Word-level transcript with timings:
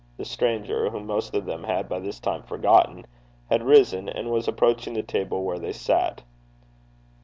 The 0.17 0.25
stranger, 0.25 0.89
whom 0.89 1.05
most 1.05 1.35
of 1.35 1.45
them 1.45 1.63
had 1.65 1.87
by 1.87 1.99
this 1.99 2.19
time 2.19 2.41
forgotten, 2.41 3.05
had 3.51 3.61
risen, 3.61 4.09
and 4.09 4.31
was 4.31 4.47
approaching 4.47 4.95
the 4.95 5.03
table 5.03 5.43
where 5.43 5.59
they 5.59 5.73
sat. 5.73 6.23